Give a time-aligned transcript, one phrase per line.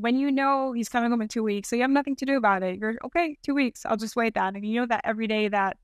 [0.00, 2.36] when you know he's coming home in two weeks, so you have nothing to do
[2.36, 2.78] about it.
[2.78, 3.84] You're okay, two weeks.
[3.84, 4.54] I'll just wait that.
[4.54, 5.76] And you know that every day that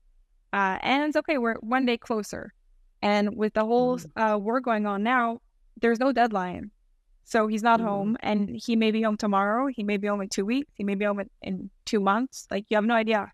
[0.53, 2.53] uh, ends, okay, we're one day closer.
[3.01, 4.05] And with the whole mm.
[4.15, 5.41] uh, war going on now,
[5.81, 6.71] there's no deadline.
[7.25, 7.83] So he's not mm.
[7.83, 9.67] home, and he may be home tomorrow.
[9.67, 10.71] He may be home in two weeks.
[10.75, 12.47] He may be home in, in two months.
[12.49, 13.31] Like you have no idea,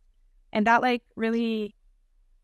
[0.54, 1.76] and that like really,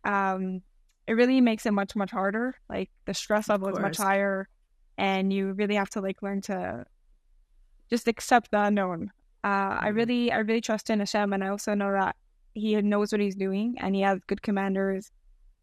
[0.03, 0.61] um,
[1.07, 2.55] it really makes it much much harder.
[2.69, 4.49] Like the stress level is much higher,
[4.97, 6.85] and you really have to like learn to
[7.89, 9.11] just accept the unknown.
[9.43, 9.85] Uh, mm-hmm.
[9.85, 12.15] I really, I really trust in Hashem, and I also know that
[12.53, 15.11] He knows what He's doing, and He has good commanders,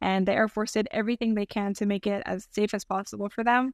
[0.00, 3.28] and the Air Force did everything they can to make it as safe as possible
[3.28, 3.72] for them.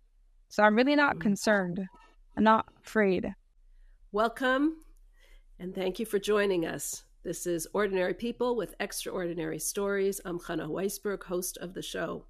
[0.48, 1.23] So I'm really not mm-hmm.
[1.23, 1.80] concerned.
[2.37, 3.34] I'm not afraid.
[4.12, 4.77] Welcome,
[5.59, 7.05] and thank you for joining us.
[7.23, 10.20] This is Ordinary People with Extraordinary Stories.
[10.25, 12.25] I'm Chana Weisberg, host of the show.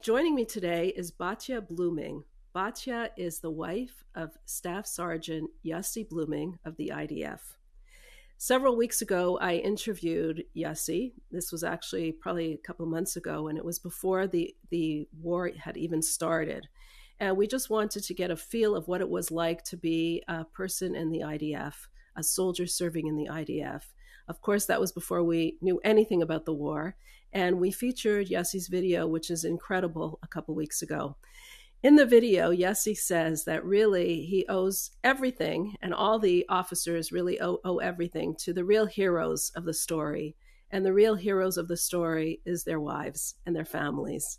[0.00, 2.24] Joining me today is Batya Bluming.
[2.54, 7.40] Batya is the wife of Staff Sergeant Yossi Bluming of the IDF.
[8.36, 11.12] Several weeks ago, I interviewed Yossi.
[11.30, 15.50] This was actually probably a couple months ago, and it was before the, the war
[15.56, 16.68] had even started.
[17.18, 20.22] And we just wanted to get a feel of what it was like to be
[20.28, 23.82] a person in the IDF, a soldier serving in the IDF.
[24.28, 26.96] Of course, that was before we knew anything about the war.
[27.32, 31.16] And we featured Yossi's video, which is incredible, a couple weeks ago.
[31.82, 37.40] In the video, Yossi says that really he owes everything, and all the officers really
[37.40, 40.36] owe, owe everything to the real heroes of the story.
[40.70, 44.38] And the real heroes of the story is their wives and their families.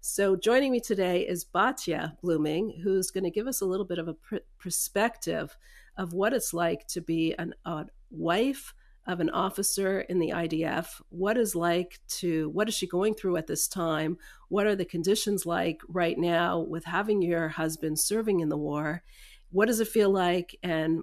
[0.00, 4.00] So, joining me today is Batya Bluming, who's going to give us a little bit
[4.00, 5.56] of a pr- perspective
[5.96, 8.74] of what it's like to be an, a wife
[9.10, 11.00] of an officer in the IDF.
[11.08, 14.16] What is like to what is she going through at this time?
[14.48, 19.02] What are the conditions like right now with having your husband serving in the war?
[19.50, 21.02] What does it feel like and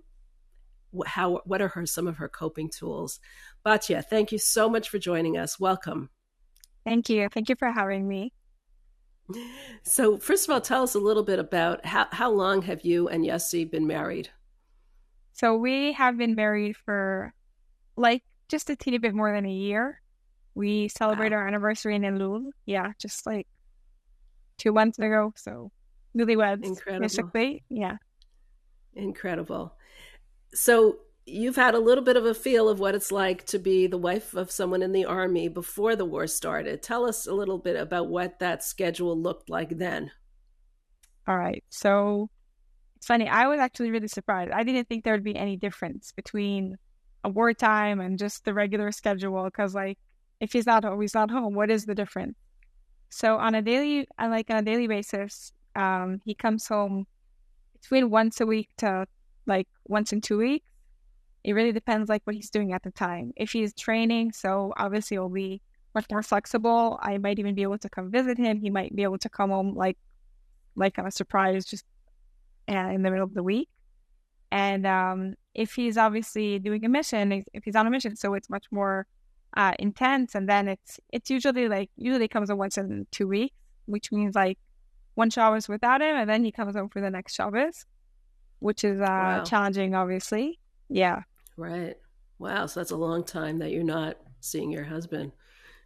[1.06, 3.20] how what are her some of her coping tools?
[3.66, 5.60] Batya, thank you so much for joining us.
[5.60, 6.10] Welcome.
[6.86, 7.28] Thank you.
[7.30, 8.32] Thank you for having me.
[9.84, 13.10] So, first of all, tell us a little bit about how, how long have you
[13.10, 14.30] and Yossi been married?
[15.34, 17.34] So, we have been married for
[17.98, 20.02] like just a teeny bit more than a year.
[20.56, 21.40] We celebrate wow.
[21.40, 22.46] our anniversary in Elul.
[22.66, 23.48] Yeah, just like
[24.58, 25.34] two months ago.
[25.36, 25.72] So
[26.18, 27.02] newlyweds, Incredible.
[27.02, 27.64] basically.
[27.70, 27.98] Yeah.
[28.96, 29.76] Incredible.
[30.54, 33.86] So you've had a little bit of a feel of what it's like to be
[33.86, 36.82] the wife of someone in the army before the war started.
[36.82, 40.12] Tell us a little bit about what that schedule looked like then.
[41.28, 41.64] All right.
[41.70, 42.30] So
[42.96, 43.28] it's funny.
[43.28, 44.52] I was actually really surprised.
[44.52, 46.78] I didn't think there would be any difference between
[47.28, 49.98] wartime and just the regular schedule because like
[50.40, 52.38] if he's not home he's not home what is the difference?
[53.10, 57.06] So on a daily like on a daily basis um he comes home
[57.80, 59.06] between once a week to
[59.46, 60.70] like once in two weeks.
[61.44, 63.32] It really depends like what he's doing at the time.
[63.36, 65.62] If he's training so obviously it'll be
[65.96, 67.00] much more flexible.
[67.02, 68.60] I might even be able to come visit him.
[68.60, 69.98] He might be able to come home like
[70.76, 71.86] like on a surprise just
[72.70, 73.70] uh, in the middle of the week.
[74.52, 78.50] And um, if he's obviously doing a mission, if he's on a mission, so it's
[78.50, 79.08] much more
[79.58, 80.36] uh, intense.
[80.36, 83.56] And then it's it's usually like usually comes in once in two weeks,
[83.88, 84.60] which means like
[85.16, 87.86] one Shabbos without him, and then he comes home for the next Shabbos,
[88.60, 89.44] which is uh, wow.
[89.44, 90.60] challenging, obviously.
[90.90, 91.24] Yeah.
[91.58, 91.96] Right.
[92.38, 92.68] Wow.
[92.68, 95.32] So that's a long time that you're not seeing your husband,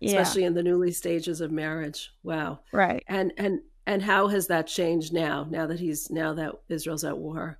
[0.04, 2.12] especially in the newly stages of marriage.
[2.24, 2.60] Wow.
[2.74, 3.04] Right.
[3.08, 5.48] And and and how has that changed now?
[5.50, 7.58] Now that he's now that Israel's at war.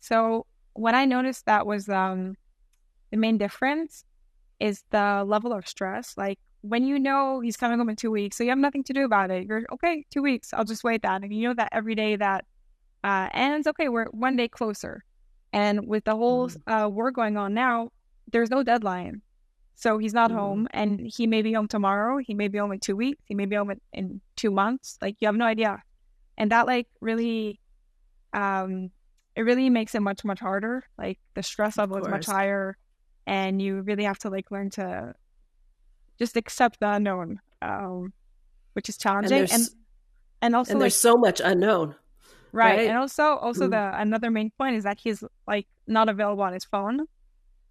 [0.00, 0.46] So
[0.78, 2.36] what I noticed that was um,
[3.10, 4.04] the main difference
[4.60, 6.14] is the level of stress.
[6.16, 8.92] Like when you know he's coming home in two weeks, so you have nothing to
[8.92, 9.46] do about it.
[9.46, 10.52] You're okay, two weeks.
[10.52, 11.22] I'll just wait that.
[11.22, 12.44] And you know that every day that
[13.04, 15.04] uh, ends, okay, we're one day closer.
[15.52, 16.56] And with the whole mm.
[16.66, 17.90] uh, war going on now,
[18.32, 19.22] there's no deadline.
[19.74, 20.34] So he's not mm.
[20.34, 22.18] home, and he may be home tomorrow.
[22.18, 23.22] He may be home in two weeks.
[23.26, 24.98] He may be home in, in two months.
[25.00, 25.82] Like you have no idea,
[26.38, 27.60] and that like really
[28.32, 28.90] um,
[29.36, 30.84] it really makes it much much harder.
[30.98, 32.76] Like the stress level is much higher,
[33.26, 35.14] and you really have to like learn to
[36.18, 38.12] just accept the unknown, um,
[38.72, 39.42] which is challenging.
[39.42, 39.68] And and,
[40.42, 41.94] and also and there's like, so much unknown,
[42.52, 42.78] right?
[42.78, 42.88] right?
[42.88, 43.70] And also also mm.
[43.70, 47.06] the another main point is that he's like not available on his phone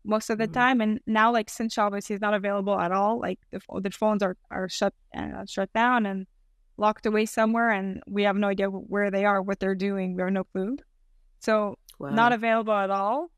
[0.04, 0.54] most of the mm.
[0.54, 3.20] time, and now like since Shabbos he's not available at all.
[3.20, 6.28] Like the the phones are are shut uh, shut down and
[6.78, 10.16] locked away somewhere, and we have no idea where they are, what they're doing.
[10.16, 10.78] We have no clue.
[11.46, 12.10] So wow.
[12.10, 13.30] not available at all.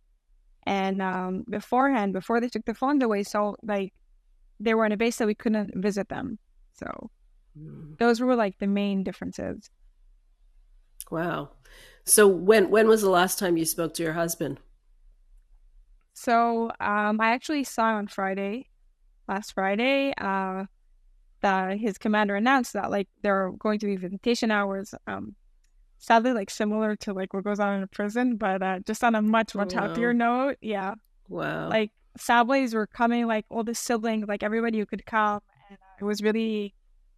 [0.65, 3.93] And um, beforehand, before they took the phones away, so like
[4.59, 6.39] they were in a base that we couldn't visit them.
[6.73, 7.09] So
[7.57, 7.97] mm.
[7.99, 9.69] those were like the main differences.
[11.11, 11.51] Wow.
[12.05, 14.59] So when when was the last time you spoke to your husband?
[16.13, 18.67] So um, I actually saw on Friday,
[19.27, 20.65] last Friday, uh,
[21.41, 24.95] that his commander announced that like there are going to be visitation hours.
[25.05, 25.35] Um,
[25.99, 29.15] sadly, like similar to like what goes on in a prison, but uh, just on
[29.15, 29.87] a much much oh, wow.
[29.87, 30.57] happier note.
[30.61, 30.95] Yeah.
[31.29, 31.69] Wow.
[31.69, 35.97] Like families were coming, like all the siblings, like everybody who could come, and uh,
[35.99, 36.73] it was really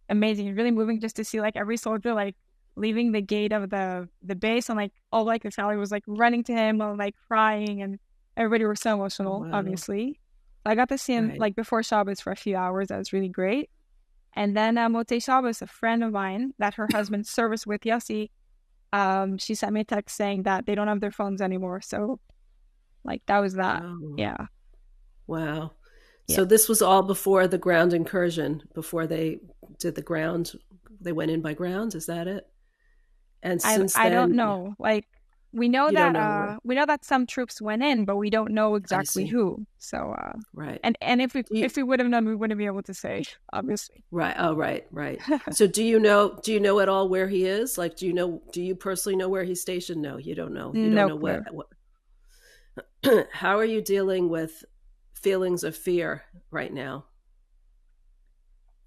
[0.08, 2.36] amazing, really moving just to see like every soldier like
[2.76, 6.04] leaving the gate of the the base and like all like the family was like
[6.06, 7.98] running to him and like crying and
[8.36, 9.50] everybody was so emotional, wow.
[9.52, 10.18] obviously.
[10.64, 11.40] I got to see him right.
[11.40, 12.88] like before Shabbos for a few hours.
[12.88, 13.70] That was really great.
[14.34, 18.30] And then uh, Motzei Shabbos, a friend of mine that her husband serviced with Yossi,
[18.92, 21.80] um, she sent me a text saying that they don't have their phones anymore.
[21.80, 22.20] So,
[23.04, 23.82] like, that was that.
[24.16, 24.46] Yeah.
[25.26, 25.72] Wow.
[26.26, 26.36] Yeah.
[26.36, 29.40] So this was all before the ground incursion, before they
[29.78, 30.52] did the ground.
[31.00, 31.94] They went in by ground.
[31.94, 32.46] Is that it?
[33.42, 34.74] And since I, I don't know.
[34.78, 35.06] Like
[35.52, 38.52] we know that know uh, we know that some troops went in, but we don't
[38.52, 39.66] know exactly who.
[39.78, 42.58] So uh, right, and and if we you, if we would have known, we wouldn't
[42.58, 44.04] be able to say, obviously.
[44.10, 44.34] Right.
[44.38, 45.20] Oh, right, right.
[45.50, 46.38] so do you know?
[46.42, 47.76] Do you know at all where he is?
[47.76, 48.42] Like, do you know?
[48.52, 50.00] Do you personally know where he's stationed?
[50.00, 50.72] No, you don't know.
[50.72, 51.42] You don't know what.
[53.02, 53.26] what...
[53.32, 54.64] How are you dealing with
[55.14, 57.06] feelings of fear right now?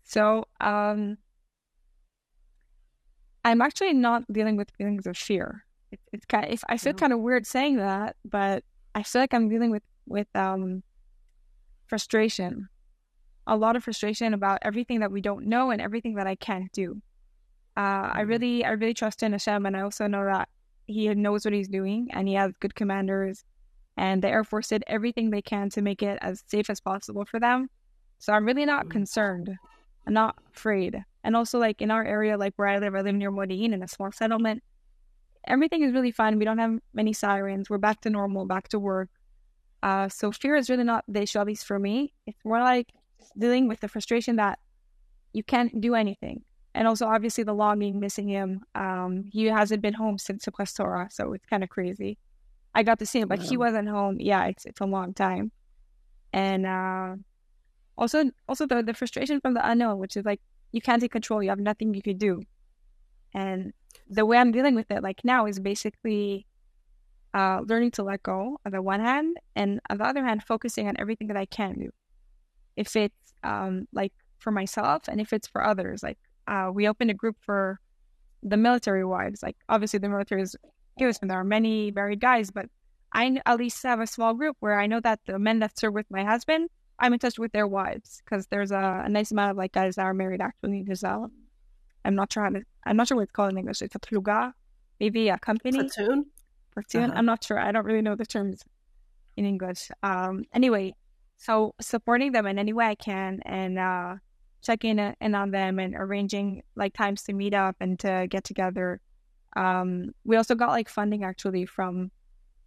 [0.05, 1.17] So, um,
[3.43, 6.51] I'm actually not dealing with feelings of fear it, it's kind.
[6.51, 8.63] Of, I feel kind of weird saying that, but
[8.95, 10.83] I feel like I'm dealing with with um
[11.87, 12.67] frustration,
[13.47, 16.71] a lot of frustration about everything that we don't know and everything that I can't
[16.71, 17.01] do.
[17.75, 18.29] Uh, I mm-hmm.
[18.29, 20.49] really, I really trust in Hashem, and I also know that
[20.87, 23.43] He knows what He's doing, and He has good commanders,
[23.97, 27.25] and the Air Force did everything they can to make it as safe as possible
[27.25, 27.69] for them.
[28.19, 28.91] So I'm really not mm-hmm.
[28.91, 29.55] concerned.
[30.07, 31.03] I'm not afraid.
[31.23, 33.83] And also, like in our area, like where I live, I live near Modi'in in
[33.83, 34.61] a small settlement
[35.47, 36.37] everything is really fine.
[36.37, 37.69] We don't have many sirens.
[37.69, 39.09] We're back to normal, back to work.
[39.81, 42.13] Uh, so fear is really not the issue, at least for me.
[42.25, 42.87] It's more like
[43.37, 44.59] dealing with the frustration that
[45.33, 46.43] you can't do anything.
[46.75, 48.61] And also, obviously, the longing, missing him.
[48.73, 52.17] Um, he hasn't been home since Simchas Torah, so it's kind of crazy.
[52.73, 53.45] I got to see him, but wow.
[53.45, 54.17] he wasn't home.
[54.19, 55.51] Yeah, it's it's a long time.
[56.31, 57.15] And uh,
[57.95, 60.41] also, also the the frustration from the unknown, which is like
[60.71, 61.43] you can't take control.
[61.43, 62.41] You have nothing you could do.
[63.33, 63.73] And
[64.09, 66.45] the way I'm dealing with it like now is basically
[67.33, 70.87] uh, learning to let go on the one hand, and on the other hand, focusing
[70.87, 71.89] on everything that I can do.
[72.75, 77.11] If it's um, like for myself, and if it's for others, like uh, we opened
[77.11, 77.79] a group for
[78.43, 79.41] the military wives.
[79.41, 80.55] Like obviously, the military is
[80.97, 82.67] huge, and there are many married guys, but
[83.13, 85.93] I at least have a small group where I know that the men that serve
[85.93, 86.69] with my husband,
[86.99, 89.95] I'm in touch with their wives because there's a, a, nice amount of like guys
[89.95, 90.83] that are married actually.
[90.83, 91.27] There's a
[92.05, 93.81] I'm not sure how to, I'm not sure what it's called in English.
[93.81, 94.53] It's a pluga,
[94.99, 95.77] maybe a company.
[95.77, 96.25] Platoon?
[96.73, 97.03] Platoon.
[97.05, 97.13] Uh-huh.
[97.15, 97.59] I'm not sure.
[97.59, 98.63] I don't really know the terms
[99.37, 99.89] in English.
[100.01, 100.93] Um, anyway,
[101.37, 104.15] so supporting them in any way I can and uh,
[104.61, 109.01] checking in on them and arranging like times to meet up and to get together.
[109.55, 112.11] Um, we also got like funding actually from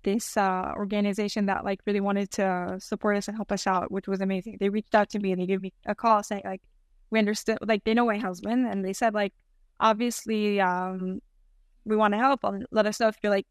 [0.03, 4.07] this uh, organization that like really wanted to support us and help us out, which
[4.07, 4.59] was amazing.
[4.61, 6.63] They reached out to me and they gave me a call saying like,
[7.11, 9.33] we understood like they know my husband and they said like
[9.81, 11.21] obviously um
[11.85, 13.47] we want to help and let us know if you're like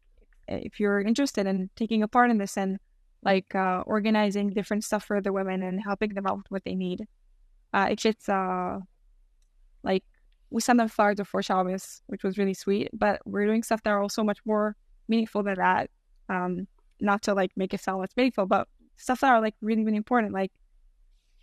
[0.48, 2.78] if you're interested in taking a part in this and
[3.22, 6.74] like uh organizing different stuff for the women and helping them out with what they
[6.74, 7.06] need
[7.72, 8.78] uh it's uh
[9.82, 10.04] like
[10.50, 12.88] we sent them flowers before Shabbos, which was really sweet.
[12.92, 14.76] But we're doing stuff that are also much more
[15.08, 15.90] meaningful than that.
[16.28, 16.66] Um,
[17.00, 19.96] not to like make it sound less meaningful, but stuff that are like really, really
[19.96, 20.32] important.
[20.32, 20.52] Like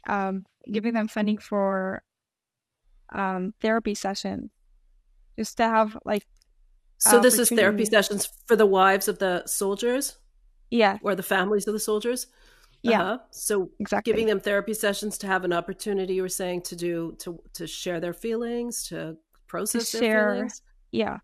[0.08, 2.02] um, giving them funding for
[3.14, 4.52] um, therapy sessions,
[5.38, 6.26] just to have like.
[7.00, 10.18] So this is therapy sessions for the wives of the soldiers.
[10.72, 12.28] Yeah, or the families of the soldiers.
[12.82, 13.02] Yeah.
[13.02, 13.18] Uh-huh.
[13.32, 17.16] So exactly giving them therapy sessions to have an opportunity, you were saying to do
[17.20, 19.18] to to share their feelings, to
[19.48, 20.62] process to share, their feelings.
[20.92, 21.18] Yeah.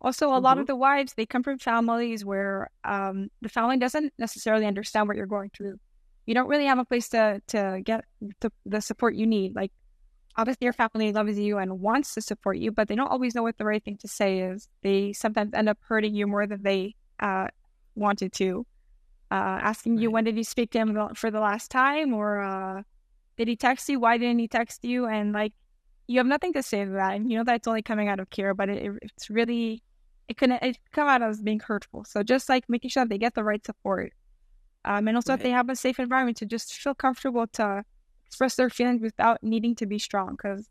[0.00, 0.44] Also, a mm-hmm.
[0.44, 5.08] lot of the wives they come from families where um, the family doesn't necessarily understand
[5.08, 5.78] what you're going through
[6.26, 8.04] you don't really have a place to to get
[8.40, 9.54] the, the support you need.
[9.54, 9.72] Like
[10.36, 13.42] obviously your family loves you and wants to support you, but they don't always know
[13.42, 14.68] what the right thing to say is.
[14.82, 17.48] They sometimes end up hurting you more than they uh,
[17.94, 18.66] wanted to.
[19.30, 20.02] Uh, asking right.
[20.02, 22.82] you when did you speak to him for the last time, or uh,
[23.36, 23.98] did he text you?
[23.98, 25.06] Why didn't he text you?
[25.06, 25.52] And like
[26.06, 28.30] you have nothing to say to that, and you know that's only coming out of
[28.30, 29.82] care, but it, it's really
[30.28, 32.04] it can it come out as being hurtful.
[32.04, 34.12] So just like making sure that they get the right support
[34.84, 35.38] um, and also right.
[35.38, 37.84] that they have a safe environment to just feel comfortable to
[38.26, 40.32] express their feelings without needing to be strong.
[40.32, 40.68] Because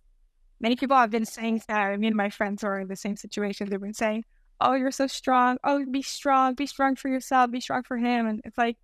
[0.60, 1.80] many people have been saying that.
[1.80, 3.70] I mean, my friends are in the same situation.
[3.70, 4.26] They've been saying,
[4.62, 5.58] oh, you're so strong.
[5.64, 6.56] Oh, be strong.
[6.56, 7.52] Be strong for yourself.
[7.52, 8.28] Be strong for him.
[8.28, 8.78] And it's like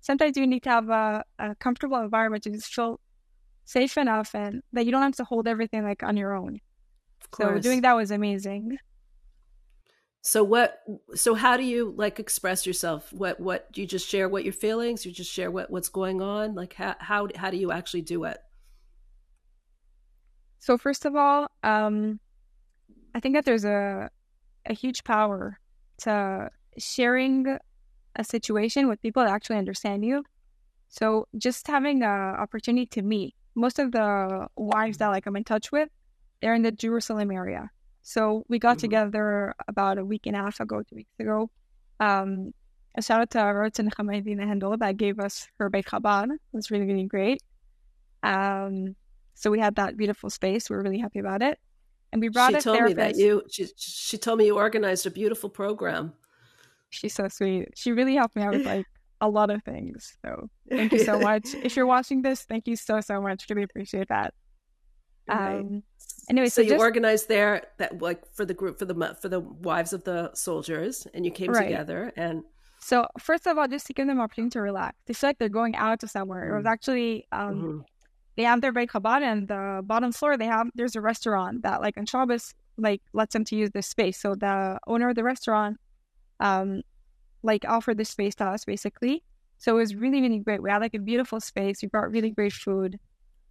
[0.00, 3.00] sometimes you need to have a, a comfortable environment to just feel
[3.64, 6.60] safe enough and that you don't have to hold everything like on your own.
[7.36, 8.78] So doing that was amazing.
[10.22, 10.80] So what
[11.14, 13.12] so how do you like express yourself?
[13.12, 15.06] What what do you just share what your feelings?
[15.06, 16.54] You just share what what's going on?
[16.54, 18.38] Like how how how do you actually do it?
[20.58, 22.20] So first of all, um
[23.14, 24.10] I think that there's a
[24.66, 25.58] a huge power
[25.98, 27.58] to sharing
[28.16, 30.24] a situation with people that actually understand you.
[30.88, 35.44] So just having a opportunity to meet most of the wives that like I'm in
[35.44, 35.88] touch with,
[36.40, 37.70] they're in the Jerusalem area.
[38.08, 38.86] So we got mm-hmm.
[38.86, 41.50] together about a week and a half ago, two weeks ago.
[42.00, 42.54] Um,
[42.96, 46.30] a shout out to Rotten Hamadina Hendel that gave us her Beit Chabad.
[46.32, 47.42] It was really, really great.
[48.22, 48.96] Um,
[49.34, 50.70] so we had that beautiful space.
[50.70, 51.58] We were really happy about it.
[52.10, 52.96] And we brought she a told therapist.
[52.96, 56.14] me that you she, she told me you organized a beautiful program.
[56.88, 57.68] She's so sweet.
[57.74, 58.86] She really helped me out with like
[59.20, 60.16] a lot of things.
[60.24, 61.54] So thank you so much.
[61.62, 63.44] if you're watching this, thank you so so much.
[63.50, 64.32] Really appreciate that.
[65.28, 65.56] Right.
[65.58, 65.82] Um,
[66.28, 69.28] anyway, so, so you just, organized there that like for the group for the for
[69.28, 71.64] the wives of the soldiers, and you came right.
[71.64, 72.42] together and.
[72.80, 74.96] So first of all, just to give them an opportunity to relax.
[75.06, 76.44] They feel like they're going out to somewhere.
[76.44, 76.52] Mm-hmm.
[76.52, 76.70] It was mm.
[76.70, 77.78] actually um, mm-hmm.
[78.36, 81.80] they have their Beit Chabad and the bottom floor they have there's a restaurant that
[81.80, 84.20] like on Shabbos like lets them to use this space.
[84.20, 85.78] So the owner of the restaurant
[86.38, 86.82] um
[87.42, 89.24] like offered this space to us basically.
[89.58, 90.62] So it was really, really great.
[90.62, 91.82] We had like a beautiful space.
[91.82, 92.98] We brought really great food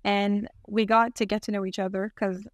[0.03, 2.47] and we got to get to know each other because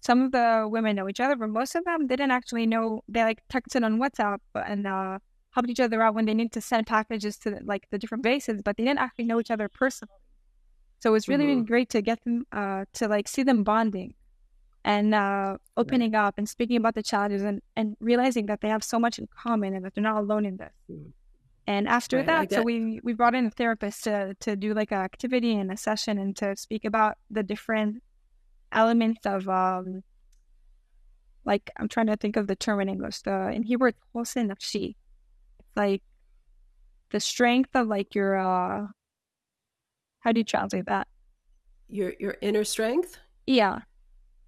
[0.00, 3.02] some of the women know each other, but most of them didn't actually know.
[3.08, 5.18] They like texted on WhatsApp and uh,
[5.50, 8.62] helped each other out when they need to send packages to like the different bases,
[8.62, 10.14] but they didn't actually know each other personally.
[11.00, 11.50] So it was really, mm-hmm.
[11.50, 14.14] really great to get them uh, to like see them bonding
[14.84, 16.26] and uh, opening right.
[16.26, 19.28] up and speaking about the challenges and, and realizing that they have so much in
[19.36, 20.72] common and that they're not alone in this.
[20.90, 21.12] Mm.
[21.66, 24.90] And after right, that, so we we brought in a therapist to to do like
[24.90, 28.02] an activity and a session and to speak about the different
[28.72, 30.02] elements of um
[31.44, 33.20] like I'm trying to think of the term in English.
[33.22, 34.96] The in Hebrew it's nafshi.
[35.58, 36.02] It's like
[37.10, 38.86] the strength of like your uh
[40.20, 41.08] how do you translate that?
[41.88, 43.18] Your your inner strength?
[43.46, 43.80] Yeah.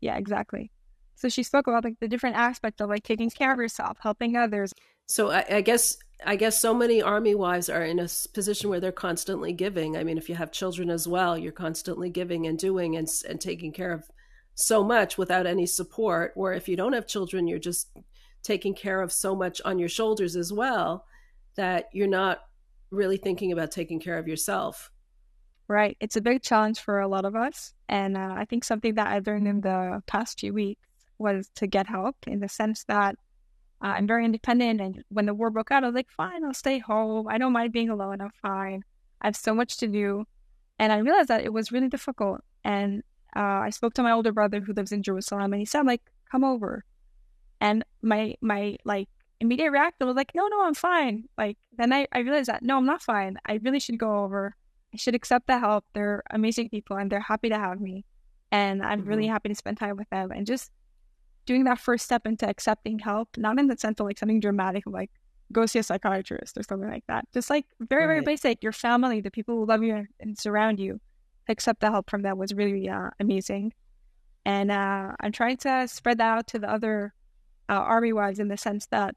[0.00, 0.70] Yeah, exactly.
[1.14, 4.36] So she spoke about like the different aspects of like taking care of yourself, helping
[4.36, 4.72] others.
[5.06, 8.80] So I, I guess I guess so many army wives are in a position where
[8.80, 9.96] they're constantly giving.
[9.96, 13.40] I mean, if you have children as well, you're constantly giving and doing and and
[13.40, 14.04] taking care of
[14.54, 16.32] so much without any support.
[16.36, 17.88] Or if you don't have children, you're just
[18.42, 21.06] taking care of so much on your shoulders as well
[21.56, 22.40] that you're not
[22.90, 24.90] really thinking about taking care of yourself.
[25.68, 25.96] Right.
[26.00, 27.72] It's a big challenge for a lot of us.
[27.88, 30.86] And uh, I think something that I've learned in the past few weeks
[31.18, 33.16] was to get help in the sense that
[33.82, 34.80] uh, I'm very independent.
[34.80, 37.28] And when the war broke out, I was like, fine, I'll stay home.
[37.28, 38.20] I don't mind being alone.
[38.20, 38.84] I'm fine.
[39.20, 40.24] I have so much to do.
[40.78, 42.40] And I realized that it was really difficult.
[42.64, 43.02] And
[43.36, 46.02] uh, I spoke to my older brother who lives in Jerusalem and he said, like,
[46.30, 46.84] come over.
[47.60, 49.08] And my, my, like,
[49.40, 51.24] immediate reaction was like, no, no, I'm fine.
[51.38, 53.36] Like, then I, I realized that, no, I'm not fine.
[53.46, 54.56] I really should go over
[54.92, 55.84] I should accept the help.
[55.94, 58.04] They're amazing people and they're happy to have me.
[58.50, 59.08] And I'm mm-hmm.
[59.08, 60.30] really happy to spend time with them.
[60.30, 60.70] And just
[61.46, 64.84] doing that first step into accepting help, not in the sense of like something dramatic,
[64.86, 65.10] like
[65.52, 67.26] go see a psychiatrist or something like that.
[67.32, 68.14] Just like very, right.
[68.14, 68.62] very basic.
[68.62, 71.00] Your family, the people who love you and surround you,
[71.48, 73.72] accept the help from them was really uh, amazing.
[74.44, 77.14] And uh, I'm trying to spread that out to the other
[77.68, 79.14] uh, army wives in the sense that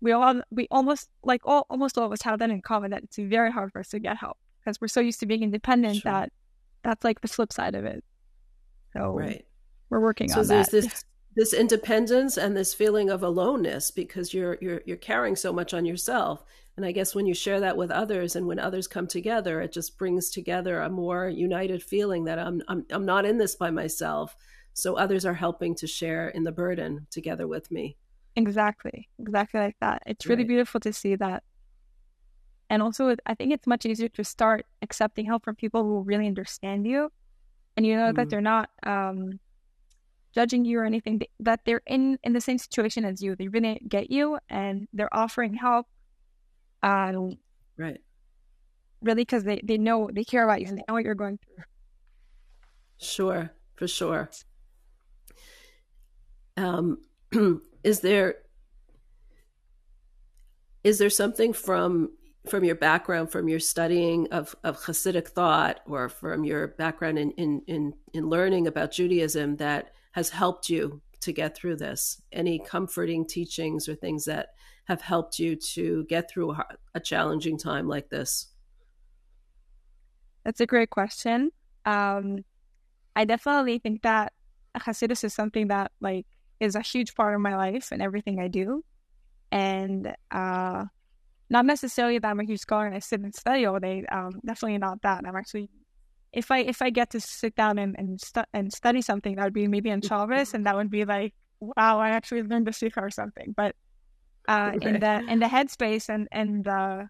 [0.00, 3.02] we all, we almost, like all, almost all of us have that in common that
[3.02, 5.96] it's very hard for us to get help because we're so used to being independent
[5.96, 6.12] sure.
[6.12, 6.32] that
[6.84, 8.04] that's like the flip side of it.
[8.92, 9.44] So right.
[9.90, 10.82] we're working so on there's that.
[10.82, 11.04] This,
[11.38, 15.84] this independence and this feeling of aloneness because you're you're you're carrying so much on
[15.84, 16.44] yourself.
[16.76, 19.72] And I guess when you share that with others and when others come together, it
[19.72, 23.70] just brings together a more united feeling that I'm I'm I'm not in this by
[23.70, 24.34] myself.
[24.74, 27.96] So others are helping to share in the burden together with me.
[28.34, 29.08] Exactly.
[29.20, 30.02] Exactly like that.
[30.06, 30.48] It's really right.
[30.48, 31.44] beautiful to see that
[32.70, 36.26] and also, I think it's much easier to start accepting help from people who really
[36.26, 37.10] understand you,
[37.78, 38.16] and you know mm.
[38.16, 39.40] that they're not um,
[40.34, 41.22] judging you or anything.
[41.40, 43.36] That they're in in the same situation as you.
[43.36, 45.86] They really get you, and they're offering help.
[46.82, 47.38] Um,
[47.76, 48.00] right.
[49.02, 51.38] Really, because they they know they care about you and they know what you're going
[51.38, 51.64] through.
[52.98, 54.30] Sure, for sure.
[56.56, 56.98] Um,
[57.84, 58.36] is there
[60.82, 62.10] is there something from
[62.48, 67.30] from your background, from your studying of, of Hasidic thought, or from your background in,
[67.32, 72.20] in, in, in learning about Judaism that has helped you to get through this?
[72.32, 74.48] Any comforting teachings or things that
[74.86, 76.56] have helped you to get through
[76.94, 78.48] a challenging time like this?
[80.44, 81.52] That's a great question.
[81.84, 82.44] Um,
[83.14, 84.32] I definitely think that
[84.76, 86.26] Hasidus is something that like
[86.58, 88.84] is a huge part of my life and everything I do.
[89.52, 90.84] And uh,
[91.48, 94.04] not necessarily that I'm a huge scholar and I sit and study all day.
[94.10, 95.22] Um, definitely not that.
[95.24, 95.70] I'm actually,
[96.32, 99.44] if I if I get to sit down and and, stu- and study something, that
[99.44, 102.72] would be maybe in Chavez, and that would be like, wow, I actually learned the
[102.72, 103.54] Sicha or something.
[103.56, 103.74] But
[104.48, 104.88] uh, okay.
[104.88, 107.08] in the in the headspace and and the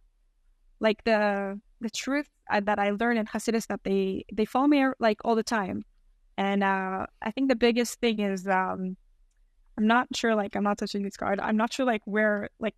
[0.80, 4.87] like the the truth uh, that I learned in Hasidus that they they follow me
[4.98, 5.84] like all the time,
[6.37, 8.96] and uh, I think the biggest thing is um,
[9.78, 11.38] I'm not sure, like, I'm not touching this card.
[11.38, 12.75] I'm not sure, like, where, like,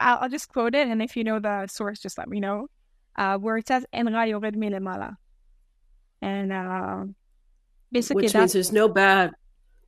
[0.00, 0.88] I'll, I'll just quote it.
[0.88, 2.68] And if you know the source, just let me know.
[3.16, 5.18] Uh, where it says, En yored mala.
[6.22, 7.04] And uh,
[7.90, 9.32] basically, which means there's no bad,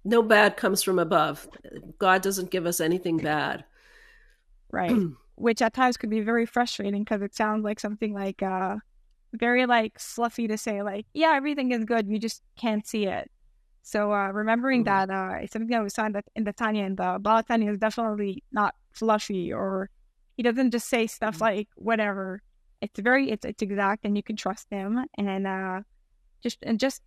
[0.05, 1.49] no bad comes from above.
[1.99, 3.65] God doesn't give us anything bad.
[4.71, 4.97] Right.
[5.35, 8.77] which at times could be very frustrating because it sounds like something like, uh,
[9.33, 12.07] very like fluffy to say, like, yeah, everything is good.
[12.09, 13.31] You just can't see it.
[13.83, 15.09] So uh, remembering mm-hmm.
[15.09, 17.43] that uh, it's something that we saw in the, in the Tanya, and the Baal
[17.43, 19.91] HaTanya is definitely not fluffy, or
[20.37, 21.45] he doesn't just say stuff mm-hmm.
[21.45, 22.43] like whatever.
[22.81, 25.05] It's very it's it's exact, and you can trust him.
[25.19, 25.81] And uh,
[26.43, 27.03] just and just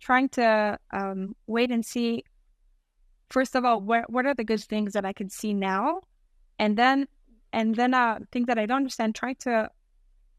[0.00, 2.24] trying to um, wait and see.
[3.30, 6.00] First of all, what what are the good things that I can see now,
[6.58, 7.08] and then
[7.52, 9.14] and then uh, things that I don't understand.
[9.14, 9.70] Try to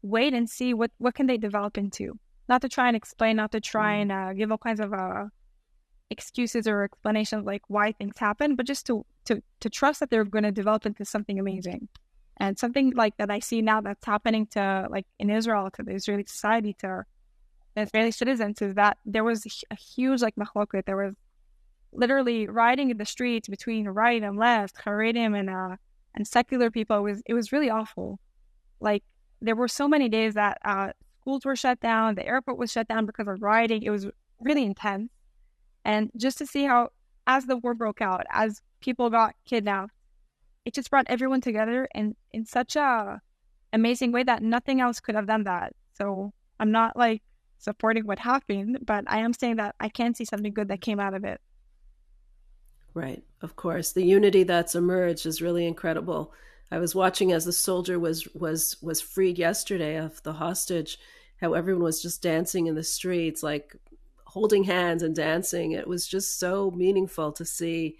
[0.02, 2.18] wait and see what what can they develop into.
[2.48, 4.10] Not to try and explain, not to try mm-hmm.
[4.10, 5.26] and uh, give all kinds of uh,
[6.10, 10.24] excuses or explanations like why things happen, but just to to to trust that they're
[10.24, 11.88] going to develop into something amazing.
[12.40, 15.92] And something like that I see now that's happening to like in Israel to the
[15.92, 17.04] Israeli society to
[17.80, 20.84] Israeli citizens is that there was a huge like machloket.
[20.84, 21.14] There was
[21.92, 25.76] literally rioting in the streets between right and left, Haredim and uh
[26.14, 26.98] and secular people.
[26.98, 28.18] It was it was really awful.
[28.80, 29.02] Like
[29.40, 32.88] there were so many days that uh, schools were shut down, the airport was shut
[32.88, 33.82] down because of rioting.
[33.82, 34.06] It was
[34.40, 35.10] really intense.
[35.84, 36.90] And just to see how,
[37.26, 39.92] as the war broke out, as people got kidnapped,
[40.64, 43.20] it just brought everyone together in, in such a
[43.72, 45.72] amazing way that nothing else could have done that.
[45.94, 47.22] So I'm not like
[47.58, 51.00] supporting what happened, but I am saying that I can see something good that came
[51.00, 51.40] out of it.
[52.94, 53.92] Right, of course.
[53.92, 56.32] The unity that's emerged is really incredible.
[56.70, 60.98] I was watching as the soldier was was was freed yesterday of the hostage,
[61.40, 63.76] how everyone was just dancing in the streets like
[64.24, 65.72] holding hands and dancing.
[65.72, 67.98] It was just so meaningful to see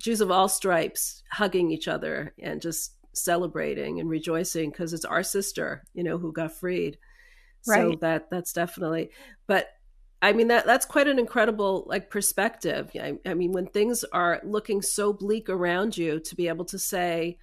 [0.00, 5.22] Jews of all stripes hugging each other and just celebrating and rejoicing because it's our
[5.22, 6.98] sister, you know, who got freed.
[7.66, 7.92] Right.
[7.92, 9.10] So that that's definitely.
[9.46, 9.68] But
[10.22, 12.90] I mean that that's quite an incredible like perspective.
[12.94, 16.78] I, I mean, when things are looking so bleak around you, to be able to
[16.78, 17.38] say,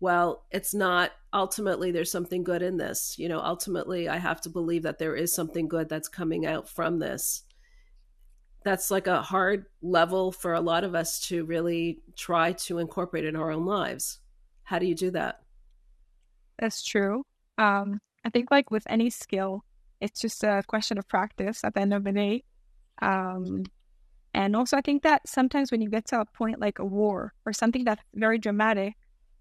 [0.00, 3.16] well, it's not ultimately there's something good in this.
[3.18, 6.68] You know, ultimately I have to believe that there is something good that's coming out
[6.68, 7.42] from this
[8.66, 13.24] that's like a hard level for a lot of us to really try to incorporate
[13.24, 14.18] in our own lives.
[14.64, 15.40] How do you do that?
[16.58, 17.22] That's true.
[17.58, 19.64] Um, I think, like with any skill,
[20.04, 22.44] it's just a question of practice at the end of the day.
[23.00, 23.64] Um,
[24.34, 27.32] and also, I think that sometimes when you get to a point like a war
[27.46, 28.94] or something that's very dramatic,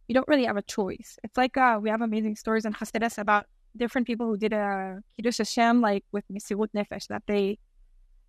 [0.08, 1.18] you don't really have a choice.
[1.24, 3.46] It's like uh, we have amazing stories in Hasidus about
[3.76, 7.58] different people who did a Kiddush Hashem, like with Mesirut Nefesh, that they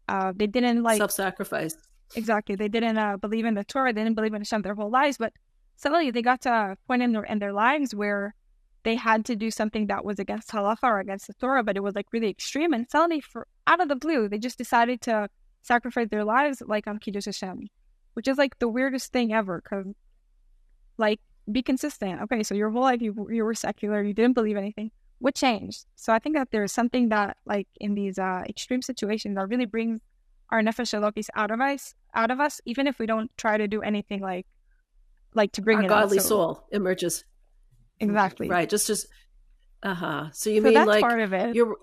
[0.09, 1.77] uh, they didn't like self-sacrifice.
[2.15, 2.55] Exactly.
[2.55, 3.93] They didn't uh, believe in the Torah.
[3.93, 5.19] They didn't believe in Hashem their whole lives.
[5.19, 5.33] But
[5.77, 8.35] suddenly they got to a point in their, in their lives where
[8.87, 11.83] they had to do something that was against halacha or against the Torah, but it
[11.83, 12.73] was like really extreme.
[12.73, 15.29] And suddenly, for out of the blue, they just decided to
[15.63, 17.69] sacrifice their lives like on Kiddush Hashem,
[18.15, 19.61] which is like the weirdest thing ever.
[19.63, 19.87] Because,
[20.99, 21.21] like,
[21.51, 22.23] be consistent.
[22.23, 25.87] Okay, so your whole life you you were secular, you didn't believe anything what changed?
[25.97, 29.65] So I think that there's something that, like in these uh, extreme situations, that really
[29.65, 30.01] brings
[30.51, 33.67] our nefesh elokis out of us, out of us, even if we don't try to
[33.67, 34.47] do anything like,
[35.35, 36.29] like to bring our godly out, so.
[36.29, 37.25] soul emerges.
[38.01, 38.49] Exactly.
[38.49, 38.69] Right.
[38.69, 39.07] Just, just,
[39.83, 40.31] uh huh.
[40.33, 41.55] So you so mean that's like part of it.
[41.55, 41.77] you're.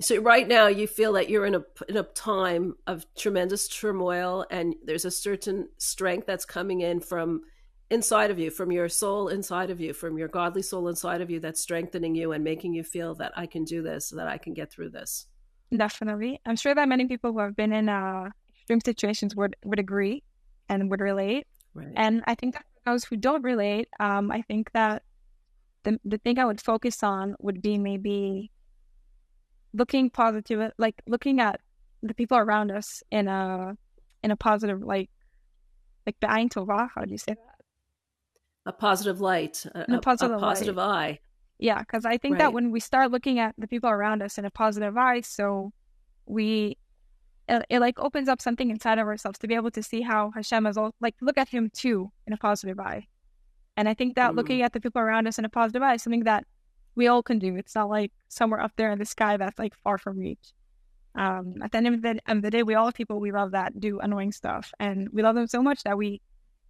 [0.00, 4.46] So right now you feel that you're in a in a time of tremendous turmoil,
[4.50, 7.42] and there's a certain strength that's coming in from
[7.90, 11.30] inside of you, from your soul inside of you, from your godly soul inside of
[11.30, 14.38] you that's strengthening you and making you feel that I can do this, that I
[14.38, 15.26] can get through this.
[15.76, 16.40] Definitely.
[16.46, 20.22] I'm sure that many people who have been in uh, extreme situations would, would agree
[20.68, 21.46] and would relate.
[21.74, 21.92] Right.
[21.96, 25.02] And I think that those who don't relate, um, I think that
[25.84, 28.50] the, the thing I would focus on would be maybe
[29.72, 31.60] looking positive, like looking at
[32.02, 33.76] the people around us in a
[34.22, 35.10] in a positive like
[36.06, 36.88] like be'ain tova.
[36.94, 37.46] How do you say that?
[38.66, 41.20] A positive light, a, a positive, a positive eye.
[41.58, 42.38] Yeah, because I think right.
[42.40, 45.72] that when we start looking at the people around us in a positive eye, so
[46.26, 46.78] we
[47.50, 50.30] it, it, like opens up something inside of ourselves to be able to see how
[50.30, 53.06] Hashem is all like look at him too in a positive eye.
[53.76, 54.36] And I think that mm.
[54.36, 56.44] looking at the people around us in a positive eye is something that
[56.94, 57.56] we all can do.
[57.56, 60.52] It's not like somewhere up there in the sky that's like far from reach.
[61.16, 63.50] Um, at the end of the, of the day, we all have people we love
[63.50, 66.20] that do annoying stuff, and we love them so much that we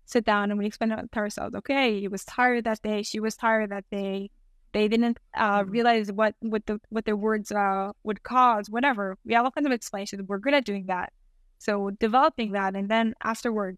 [0.07, 3.37] sit down and we explain to ourselves, okay, he was tired that day, she was
[3.37, 4.31] tired that day,
[4.73, 5.71] they didn't uh, mm-hmm.
[5.71, 9.17] realize what what the what their words uh, would cause, whatever.
[9.25, 10.23] We have all kinds of explanations.
[10.27, 11.13] We're good at doing that.
[11.59, 13.77] So developing that, and then afterward,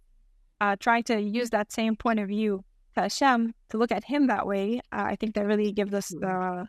[0.61, 4.29] uh, trying to use that same point of view to Hashem to look at Him
[4.29, 4.81] that way.
[4.93, 6.65] Uh, I think that really gives us the mm-hmm.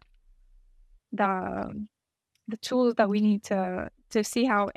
[1.11, 1.85] the
[2.47, 4.69] the tools that we need to to see how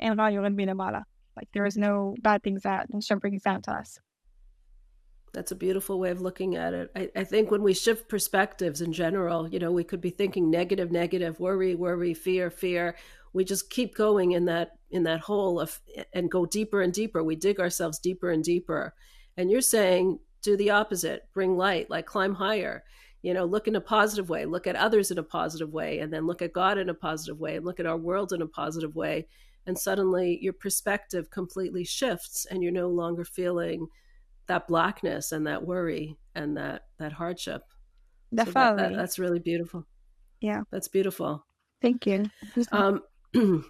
[1.37, 3.99] like there is no bad things that Hashem brings down to us.
[5.37, 6.89] That's a beautiful way of looking at it.
[6.95, 10.49] I, I, think when we shift perspectives in general, you know, we could be thinking
[10.49, 12.95] negative, negative, worry, worry, fear, fear.
[13.33, 15.79] We just keep going in that in that hole of
[16.11, 17.23] and go deeper and deeper.
[17.23, 18.95] We dig ourselves deeper and deeper.
[19.37, 22.83] And you're saying do the opposite, bring light, like climb higher.
[23.21, 26.11] You know, look in a positive way, look at others in a positive way, and
[26.11, 28.47] then look at God in a positive way, and look at our world in a
[28.47, 29.27] positive way.
[29.67, 33.87] And suddenly your perspective completely shifts, and you're no longer feeling
[34.47, 37.63] that blackness and that worry and that that hardship.
[38.33, 39.85] Definitely, so that, that, that's really beautiful.
[40.41, 41.45] Yeah, that's beautiful.
[41.81, 42.29] Thank you.
[42.71, 43.01] um,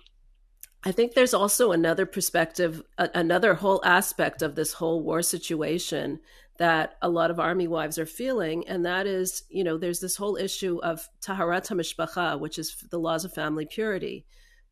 [0.83, 6.19] I think there's also another perspective, a, another whole aspect of this whole war situation
[6.59, 10.15] that a lot of army wives are feeling, and that is, you know, there's this
[10.15, 14.25] whole issue of taharat hamishpacha, which is the laws of family purity,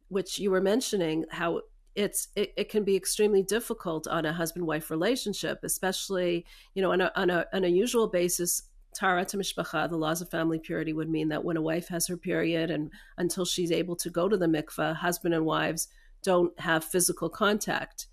[0.07, 1.61] which you were mentioning how
[1.95, 6.91] it's it, it can be extremely difficult on a husband wife relationship, especially you know
[6.91, 8.63] on a on a, usual basis.
[8.95, 12.15] Taharat mishpacha, the laws of family purity would mean that when a wife has her
[12.15, 15.89] period and until she's able to go to the mikveh, husband and wives
[16.23, 18.07] don't have physical contact.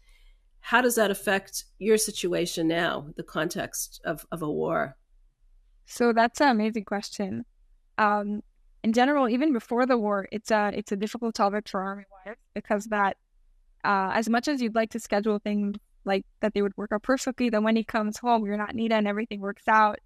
[0.58, 4.96] How does that affect your situation now, the context of, of a war?
[5.86, 7.44] So that's an amazing question.
[7.98, 8.42] Um,
[8.82, 12.40] in general, even before the war, it's a it's a difficult topic for army wives
[12.54, 13.16] because that
[13.84, 17.02] uh, as much as you'd like to schedule things like that they would work out
[17.02, 19.98] perfectly, then when he comes home, you're not needed and everything works out.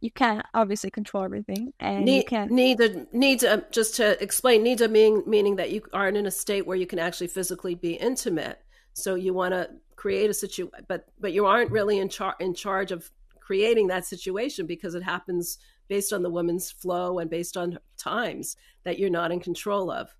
[0.00, 4.22] You can't obviously control everything, and need, you can't need to need to just to
[4.22, 7.28] explain need to mean meaning that you aren't in a state where you can actually
[7.28, 8.60] physically be intimate.
[8.92, 12.54] So you want to create a situation, but but you aren't really in charge in
[12.54, 13.10] charge of
[13.40, 15.58] creating that situation because it happens
[15.88, 20.14] based on the woman's flow and based on times that you're not in control of.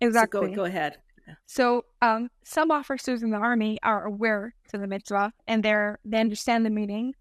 [0.00, 0.40] Exactly.
[0.40, 0.98] So go, go ahead.
[1.46, 6.18] So um, some officers in the army are aware to the mitzvah and they're they
[6.18, 7.14] understand the meaning.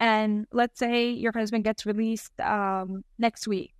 [0.00, 3.74] And let's say your husband gets released um, next week,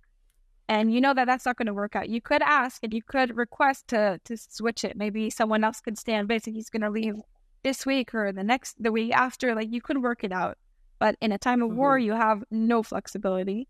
[0.67, 2.09] and you know that that's not going to work out.
[2.09, 4.95] You could ask and you could request to to switch it.
[4.95, 6.31] Maybe someone else could stand.
[6.43, 7.15] So he's going to leave
[7.63, 9.53] this week or the next the week after.
[9.53, 10.57] Like you could work it out.
[10.97, 11.77] But in a time of mm-hmm.
[11.77, 13.67] war, you have no flexibility,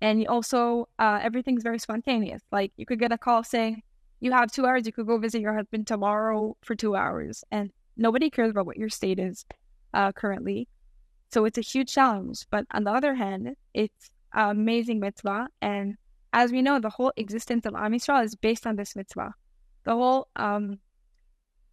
[0.00, 2.42] and you also uh, everything's very spontaneous.
[2.52, 3.82] Like you could get a call saying,
[4.20, 4.86] you have two hours.
[4.86, 8.76] You could go visit your husband tomorrow for two hours, and nobody cares about what
[8.76, 9.44] your state is
[9.94, 10.68] uh, currently.
[11.32, 12.46] So it's a huge challenge.
[12.50, 15.48] But on the other hand, it's an amazing mitzvah.
[15.62, 15.96] And
[16.32, 19.34] as we know, the whole existence of Am Yisrael is based on this mitzvah.
[19.84, 20.78] The whole, um,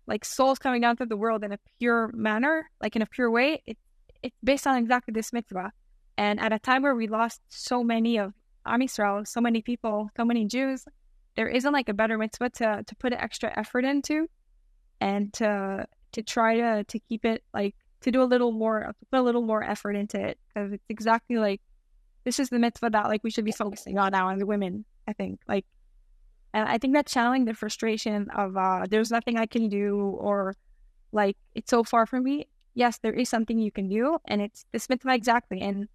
[0.05, 3.29] like souls coming down through the world in a pure manner, like in a pure
[3.29, 3.77] way, it,
[4.23, 5.71] it's based on exactly this mitzvah.
[6.17, 8.33] And at a time where we lost so many of
[8.65, 10.85] Am Yisrael, so many people, so many Jews,
[11.37, 14.27] there isn't like a better mitzvah to to put extra effort into
[14.99, 19.19] and to to try to to keep it like to do a little more put
[19.19, 20.37] a little more effort into it.
[20.47, 21.61] Because it's exactly like
[22.25, 24.83] this is the mitzvah that like we should be focusing on now on the women
[25.07, 25.39] i think.
[25.47, 25.65] Like
[26.53, 30.55] and i think that channeling the frustration of uh there's nothing i can do or
[31.11, 32.47] like it's so far from me.
[32.73, 35.61] Yes there is something you can do and it's this mitzvah exactly.
[35.61, 35.87] And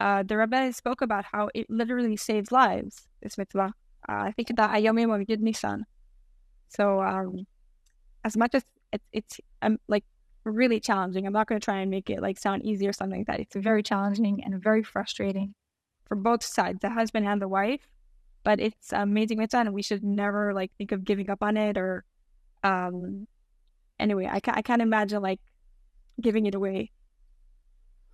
[0.00, 3.72] uh the rebbe spoke about how it literally saves lives this mitzvah
[4.08, 5.86] I think the Ayomim of Yud Nisan.
[6.68, 7.46] So um,
[8.24, 10.04] as much as it's, it's um, like
[10.44, 13.20] really challenging, I'm not going to try and make it like sound easy or something
[13.20, 13.40] like that.
[13.40, 15.54] It's very challenging and very frustrating
[16.06, 17.86] for both sides, the husband and the wife.
[18.42, 21.76] But it's amazing mitzvah, and we should never like think of giving up on it
[21.76, 22.04] or.
[22.62, 23.26] Um,
[23.98, 25.40] anyway, I, I can't imagine like
[26.20, 26.90] giving it away.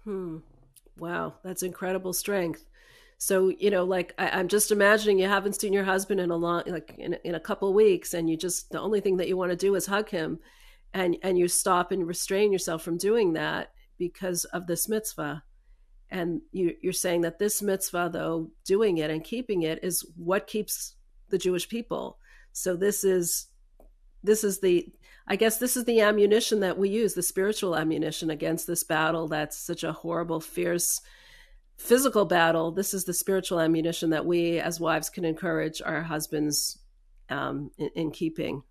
[0.04, 0.38] Hmm.
[0.98, 2.64] Wow, that's incredible strength.
[3.18, 6.36] So, you know, like I, am just imagining you haven't seen your husband in a
[6.36, 9.36] long, like in, in a couple weeks, and you just, the only thing that you
[9.36, 10.38] want to do is hug him.
[10.96, 15.42] and and you stop and restrain yourself from doing that because of this mitzvah
[16.10, 20.46] and you, you're saying that this mitzvah though doing it and keeping it is what
[20.46, 20.96] keeps
[21.28, 22.18] the jewish people
[22.52, 23.48] so this is
[24.22, 24.88] this is the
[25.26, 29.28] i guess this is the ammunition that we use the spiritual ammunition against this battle
[29.28, 31.00] that's such a horrible fierce
[31.76, 36.78] physical battle this is the spiritual ammunition that we as wives can encourage our husbands
[37.28, 38.62] um, in, in keeping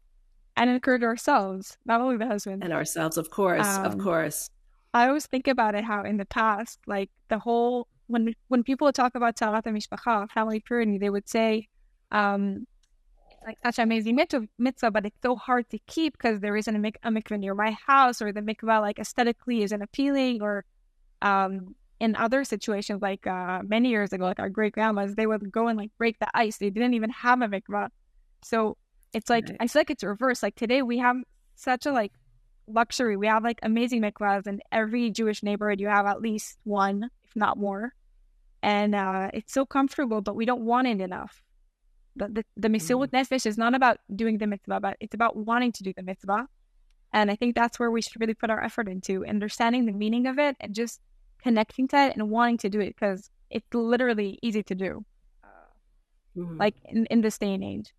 [0.58, 2.64] and encourage ourselves, not only the husband.
[2.64, 4.50] And ourselves, of course, um, of course.
[4.94, 8.92] I always think about it how in the past, like the whole when when people
[8.92, 11.68] talk about Taharat Mishpacha, family purity, they would say,
[12.12, 12.66] um,
[13.46, 17.00] like such amazing mitzvah, but it's so hard to keep because there isn't a, mik-
[17.04, 20.64] a mikvah near my house, or the mikvah like aesthetically isn't appealing, or
[21.22, 25.52] um, in other situations, like uh, many years ago, like our great grandmas, they would
[25.52, 26.58] go and like break the ice.
[26.58, 27.90] They didn't even have a mikvah,
[28.44, 28.78] so
[29.14, 29.58] it's like right.
[29.60, 30.44] I feel like it's reversed.
[30.44, 31.16] Like today we have
[31.56, 32.12] such a like
[32.68, 33.16] luxury.
[33.16, 35.80] We have like amazing mikvahs in every Jewish neighborhood.
[35.80, 37.94] You have at least one, if not more,
[38.62, 40.22] and uh, it's so comfortable.
[40.22, 41.42] But we don't want it enough.
[42.18, 43.22] The the, the Mesirut mm.
[43.22, 46.48] Nefesh is not about doing the mitzvah, but it's about wanting to do the mitzvah.
[47.14, 50.28] And I think that's where we should really put our effort into understanding the meaning
[50.28, 51.00] of it and just
[51.46, 55.06] connecting to it and wanting to do it because it's literally easy to do,
[56.36, 56.58] mm-hmm.
[56.58, 57.94] like in, in this day and age.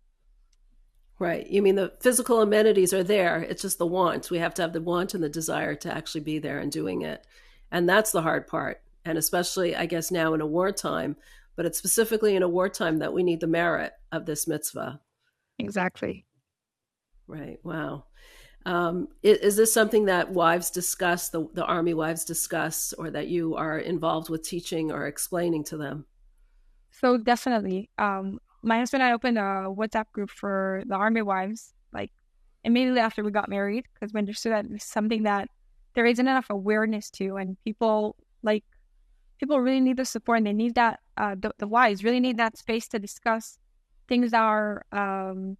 [1.17, 1.47] Right.
[1.47, 3.41] You mean the physical amenities are there.
[3.41, 4.29] It's just the want.
[4.29, 7.03] We have to have the want and the desire to actually be there and doing
[7.03, 7.25] it.
[7.71, 8.81] And that's the hard part.
[9.05, 11.15] And especially, I guess, now in a wartime,
[11.55, 14.99] but it's specifically in a wartime that we need the merit of this mitzvah.
[15.57, 16.25] Exactly.
[17.27, 17.59] Right.
[17.63, 18.07] Wow.
[18.67, 23.29] Um, is, is, this something that wives discuss, the, the army wives discuss, or that
[23.29, 26.05] you are involved with teaching or explaining to them?
[26.91, 27.89] So definitely.
[27.97, 32.11] Um, my husband and I opened a WhatsApp group for the army wives, like
[32.65, 35.47] immediately after we got married, because we understood that it's something that
[35.93, 38.65] there isn't enough awareness to, and people like
[39.39, 40.99] people really need the support, and they need that.
[41.15, 43.59] Uh, the, the wives really need that space to discuss
[44.09, 45.55] things that are um,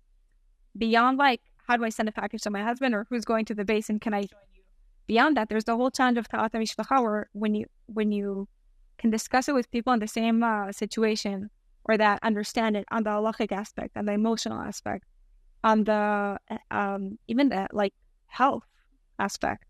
[0.77, 3.55] beyond like how do I send a package to my husband or who's going to
[3.55, 4.61] the base and can I join you?
[5.07, 8.47] Beyond that, there's the whole challenge of taharat mishpacha where when you when you
[8.97, 11.49] can discuss it with people in the same uh, situation
[11.85, 15.05] or that understand it on the halachic aspect and the emotional aspect,
[15.63, 16.37] on the
[16.71, 17.93] um, even the like
[18.27, 18.63] health
[19.19, 19.65] aspect.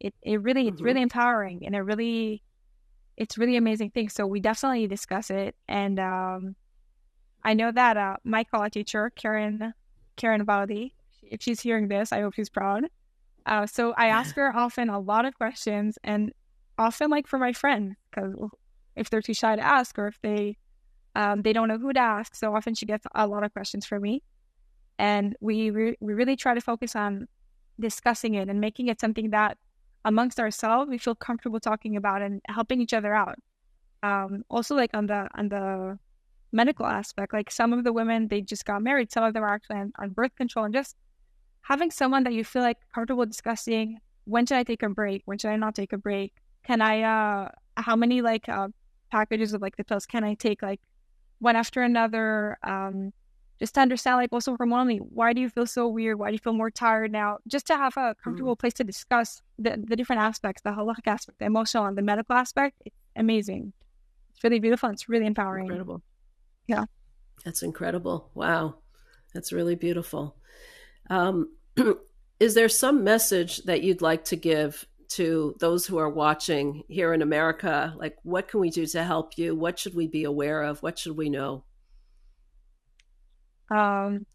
[0.00, 0.74] It it really mm-hmm.
[0.74, 2.42] it's really empowering and it really
[3.16, 4.08] it's really amazing thing.
[4.08, 6.56] So we definitely discuss it, and um,
[7.42, 9.72] I know that uh, my college teacher Karen
[10.16, 10.92] Karen Valdi,
[11.30, 12.86] if she's hearing this, I hope she's proud.
[13.46, 16.32] Uh, so I ask her often a lot of questions, and
[16.78, 18.34] often like for my friend, because
[18.96, 20.56] if they're too shy to ask, or if they
[21.14, 23.84] um, they don't know who to ask, so often she gets a lot of questions
[23.86, 24.22] from me,
[24.98, 27.28] and we re- we really try to focus on
[27.78, 29.58] discussing it and making it something that
[30.04, 33.36] amongst ourselves we feel comfortable talking about and helping each other out.
[34.02, 35.98] Um, also, like on the on the
[36.52, 39.54] medical aspect, like some of the women they just got married, some of them are
[39.54, 40.96] actually on, on birth control, and just
[41.64, 45.36] having someone that you feel like comfortable discussing when should I take a break, when
[45.38, 48.68] should I not take a break, can I uh how many like uh
[49.10, 50.80] packages of like the pills can I take like
[51.44, 52.58] one after another.
[52.64, 53.12] Um,
[53.60, 56.18] just to understand, like, also hormonally, why do you feel so weird?
[56.18, 57.38] Why do you feel more tired now?
[57.46, 58.58] Just to have a comfortable mm.
[58.58, 62.34] place to discuss the, the different aspects, the halachic aspect, the emotional, and the medical
[62.34, 62.82] aspect.
[62.84, 63.72] It's amazing.
[64.32, 64.90] It's really beautiful.
[64.90, 65.66] it's really empowering.
[65.66, 66.02] Incredible.
[66.66, 66.86] Yeah.
[67.44, 68.30] That's incredible.
[68.34, 68.78] Wow.
[69.32, 70.36] That's really beautiful.
[71.10, 71.50] Um,
[72.40, 77.12] is there some message that you'd like to give to those who are watching here
[77.12, 77.94] in America?
[77.96, 79.54] Like, what can we do to help you?
[79.54, 80.82] What should we be aware of?
[80.82, 81.64] What should we know?
[83.70, 84.26] Um,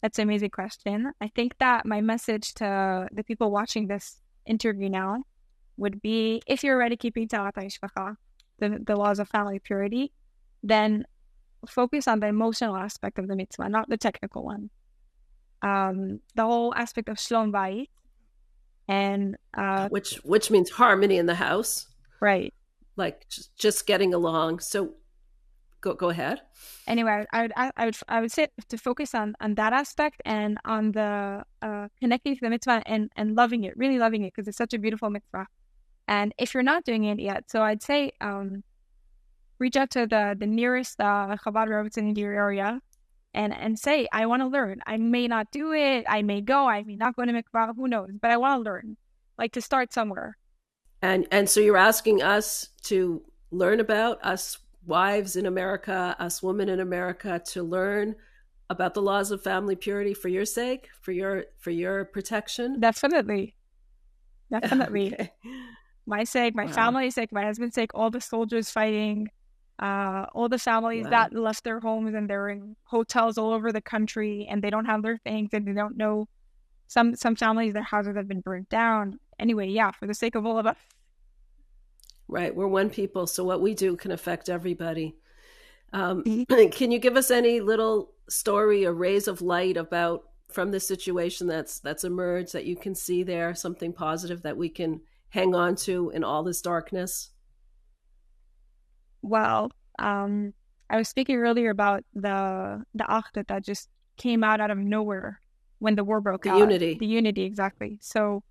[0.00, 1.12] that's an amazing question.
[1.20, 5.24] I think that my message to the people watching this interview now
[5.76, 8.16] would be if you're already keeping Mishpacha,
[8.58, 10.12] the, the laws of family purity,
[10.62, 11.04] then
[11.68, 14.70] focus on the emotional aspect of the mitzvah, not the technical one.
[15.62, 17.88] Um, the whole aspect of Shlom Bayit,
[18.88, 21.86] and uh, which which means harmony in the house,
[22.20, 22.52] right?
[22.96, 24.60] Like just, just getting along.
[24.60, 24.94] So
[25.80, 26.40] go go ahead.
[26.86, 30.58] Anyway, I would I, would I would say to focus on on that aspect and
[30.64, 34.48] on the uh, connecting to the mitzvah and and loving it, really loving it because
[34.48, 35.46] it's such a beautiful mitzvah.
[36.08, 38.64] And if you're not doing it yet, so I'd say um,
[39.58, 42.80] reach out to the the nearest uh, Chabad Rebbetzin in your area
[43.34, 44.80] and and say, I want to learn.
[44.86, 46.04] I may not do it.
[46.08, 46.68] I may go.
[46.68, 47.76] I may not go to mikvah.
[47.76, 48.10] Who knows?
[48.20, 48.96] But I want to learn.
[49.38, 50.36] Like to start somewhere.
[51.00, 56.68] And and so you're asking us to learn about us wives in America, us women
[56.68, 58.14] in America, to learn
[58.70, 62.80] about the laws of family purity for your sake, for your for your protection?
[62.80, 63.54] Definitely.
[64.50, 65.14] Definitely.
[65.14, 65.32] okay.
[66.04, 66.72] My sake, my wow.
[66.72, 69.28] family's sake, my husband's sake, all the soldiers fighting,
[69.78, 73.80] uh, all the families that left their homes and they're in hotels all over the
[73.80, 76.28] country and they don't have their things and they don't know
[76.86, 79.18] some some families their houses have been burnt down.
[79.38, 80.76] Anyway, yeah, for the sake of all of us.
[82.28, 82.54] Right.
[82.54, 85.16] We're one people, so what we do can affect everybody.
[85.92, 86.68] Um, mm-hmm.
[86.70, 91.46] can you give us any little story or rays of light about from the situation
[91.46, 95.76] that's that's emerged that you can see there something positive that we can hang on
[95.76, 97.30] to in all this darkness?
[99.22, 100.52] Well, um,
[100.90, 105.40] I was speaking earlier about the the Achdut that just came out out of nowhere
[105.78, 106.58] when the war broke the out.
[106.58, 106.94] Unity.
[106.98, 107.98] The unity, exactly.
[108.00, 108.42] So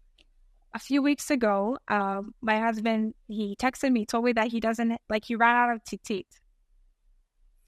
[0.74, 4.98] a few weeks ago, um, my husband he texted me, told me that he doesn't
[5.10, 6.26] like he ran out of tzitzit.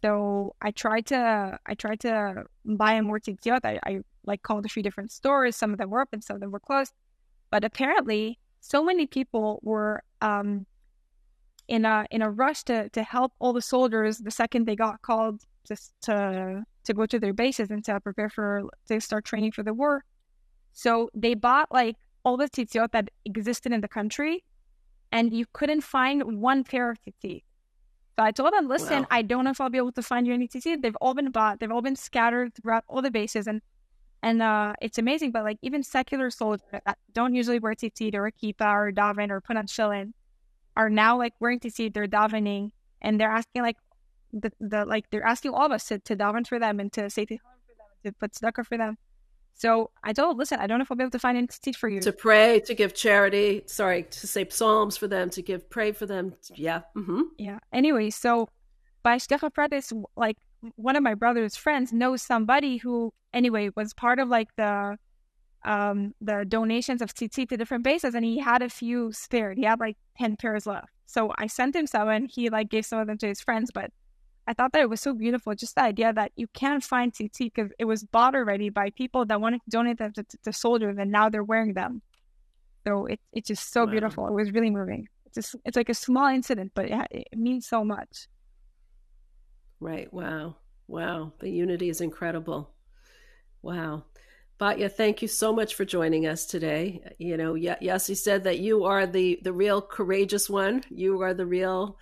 [0.04, 3.62] So I tried to I tried to buy more tzitzit.
[3.64, 5.56] I, I like called a few different stores.
[5.56, 6.94] Some of them were open, some of them were closed.
[7.52, 10.66] But apparently, so many people were um,
[11.68, 15.02] in a in a rush to to help all the soldiers the second they got
[15.02, 19.52] called just to to go to their bases and to prepare for to start training
[19.52, 20.04] for the war.
[20.74, 21.96] So they bought like
[22.26, 24.44] all the tzitziot that existed in the country,
[25.12, 27.44] and you couldn't find one pair of tzitzit.
[28.18, 29.08] So I told them, listen, wow.
[29.10, 30.82] I don't know if I'll be able to find you any tzitzit.
[30.82, 31.60] They've all been bought.
[31.60, 33.62] They've all been scattered throughout all the bases, and
[34.22, 35.32] and uh, it's amazing.
[35.32, 39.30] But like even secular soldiers that don't usually wear tzitzit or a kippah or daven
[39.30, 40.14] or put on tefillin
[40.76, 41.94] are now like wearing tzitzit.
[41.94, 43.78] They're davening and they're asking like
[44.32, 47.10] the, the like they're asking all of us to, to daven for them and to
[47.10, 48.98] say to for them to put tzedakah for them.
[49.56, 51.76] So I told, listen, I don't know if I'll be able to find any tzitzit
[51.76, 52.02] for you.
[52.02, 56.06] To pray, to give charity, sorry, to say psalms for them, to give, pray for
[56.08, 56.34] them.
[56.56, 56.82] Yeah.
[56.98, 57.22] Mm-hmm.
[57.38, 57.60] Yeah.
[57.72, 58.50] Anyway, so
[59.04, 60.38] by Hashgacha Pratis, like
[60.76, 64.98] one of my brother's friends knows somebody who, anyway, was part of like the
[65.66, 69.58] um the donations of tzitzit to different bases, and he had a few spared.
[69.58, 70.90] He had like ten pairs left.
[71.06, 73.72] So I sent him some, and he like gave some of them to his friends.
[73.74, 73.92] But
[74.46, 77.54] I thought that it was so beautiful, just the idea that you can't find tzitzit
[77.54, 80.52] because it was bought already by people that wanted to donate them to, to, to
[80.52, 82.02] soldiers, and now they're wearing them.
[82.86, 83.92] So it, it's just so wow.
[83.92, 84.28] beautiful.
[84.28, 85.08] It was really moving.
[85.26, 88.28] It's just, it's like a small incident, but it, it means so much.
[89.80, 90.12] Right.
[90.14, 90.58] Wow.
[90.88, 91.32] Wow.
[91.40, 92.72] The unity is incredible.
[93.62, 94.04] Wow.
[94.60, 97.02] Batya, thank you so much for joining us today.
[97.18, 100.84] You know, Yossi said that you are the the real courageous one.
[100.90, 101.98] You are the real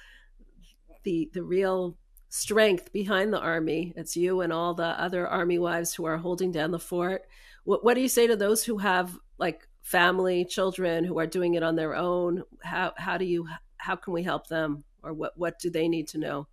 [1.04, 1.98] the the real
[2.30, 3.94] strength behind the army.
[3.96, 7.24] It's you and all the other army wives who are holding down the fort.
[7.64, 11.56] What what do you say to those who have like family, children who are doing
[11.56, 12.44] it on their own?
[12.64, 16.08] How how do you how can we help them or what what do they need
[16.10, 16.48] to know?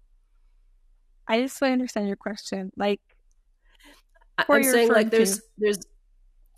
[1.27, 2.73] I just want to understand your question.
[2.77, 3.01] Like
[4.49, 5.45] I'm saying like there's to?
[5.59, 5.79] there's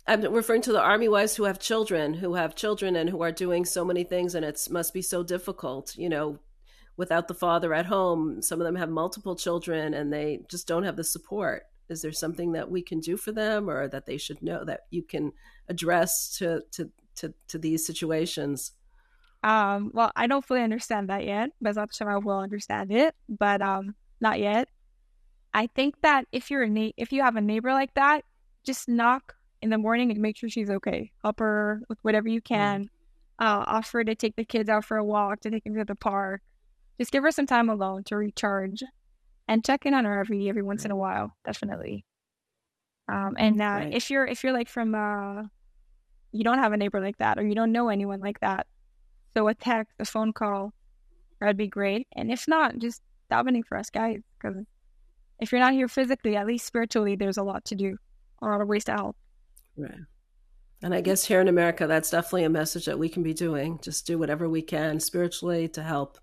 [0.07, 3.31] I'm referring to the army wives who have children, who have children and who are
[3.31, 6.39] doing so many things and it must be so difficult, you know,
[6.97, 8.41] without the father at home.
[8.41, 11.63] Some of them have multiple children and they just don't have the support.
[11.89, 14.81] Is there something that we can do for them or that they should know that
[14.89, 15.33] you can
[15.69, 18.71] address to to to, to these situations?
[19.43, 23.95] Um, well, I don't fully understand that yet, but I will understand it, but um,
[24.19, 24.69] not yet.
[25.53, 28.23] I think that if you're a na- if you have a neighbor like that,
[28.63, 31.11] just knock in the morning and make sure she's okay.
[31.23, 32.85] Help her with whatever you can.
[32.85, 32.89] Mm.
[33.39, 35.95] Uh, offer to take the kids out for a walk, to take them to the
[35.95, 36.41] park.
[36.99, 38.83] Just give her some time alone to recharge,
[39.47, 41.35] and check in on her every every once in a while.
[41.43, 42.05] Definitely.
[43.11, 43.93] Um, and uh, right.
[43.93, 45.43] if you're if you're like from uh,
[46.31, 48.67] you don't have a neighbor like that, or you don't know anyone like that,
[49.35, 50.73] so a text, a phone call,
[51.39, 52.07] that'd be great.
[52.15, 54.63] And if not, just davening for us guys, because
[55.41, 57.97] if you're not here physically, at least spiritually, there's a lot to do,
[58.41, 59.17] a lot of ways to help.
[59.75, 59.91] Right.
[60.83, 63.79] And I guess here in America, that's definitely a message that we can be doing.
[63.81, 66.19] Just do whatever we can spiritually to help.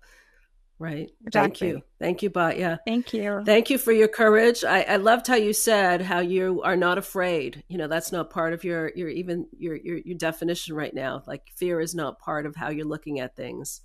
[0.79, 1.11] Right.
[1.25, 1.71] Exactly.
[1.71, 1.81] Thank you.
[1.99, 2.79] Thank you, Batya.
[2.85, 3.41] Thank you.
[3.45, 4.63] Thank you for your courage.
[4.63, 7.63] I, I loved how you said how you are not afraid.
[7.67, 11.23] You know, that's not part of your your even your, your your definition right now.
[11.27, 13.81] Like fear is not part of how you're looking at things.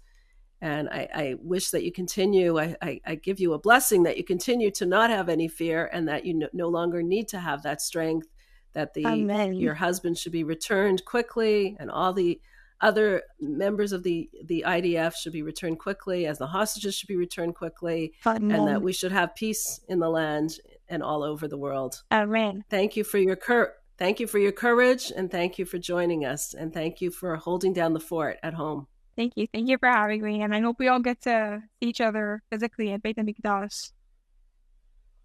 [0.64, 2.58] And I, I wish that you continue.
[2.58, 5.90] I, I, I, give you a blessing that you continue to not have any fear
[5.92, 8.28] and that you no, no longer need to have that strength.
[8.72, 9.56] That the Amen.
[9.56, 12.40] your husband should be returned quickly, and all the
[12.80, 17.16] other members of the the IDF should be returned quickly, as the hostages should be
[17.16, 18.50] returned quickly, Amen.
[18.58, 20.54] and that we should have peace in the land
[20.88, 22.02] and all over the world.
[22.10, 22.64] Amen.
[22.70, 26.24] Thank you for your cur- thank you for your courage, and thank you for joining
[26.24, 28.86] us, and thank you for holding down the fort at home.
[29.16, 29.46] Thank you.
[29.52, 30.42] Thank you for having me.
[30.42, 33.92] And I hope we all get to see each other physically at Beit HaMikdash.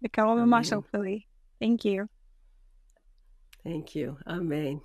[0.00, 1.26] Because much, hopefully.
[1.60, 2.08] Thank you.
[3.64, 4.16] Thank you.
[4.26, 4.80] Amen.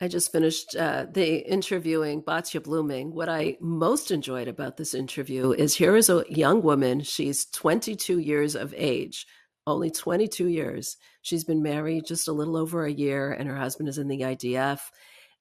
[0.00, 3.12] I just finished uh, the interviewing Batya Bluming.
[3.12, 7.00] What I most enjoyed about this interview is here is a young woman.
[7.00, 9.26] She's 22 years of age,
[9.66, 10.96] only 22 years.
[11.22, 14.20] She's been married just a little over a year, and her husband is in the
[14.20, 14.80] IDF.